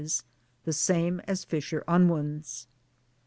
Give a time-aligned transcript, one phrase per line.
[0.63, 2.65] the same as Fisher Unwin's.